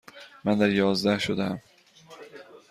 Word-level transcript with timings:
من 0.43 0.55
دریازده 0.57 1.19
شدهام. 1.19 1.61